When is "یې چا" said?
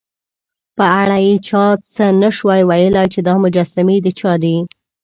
1.25-1.63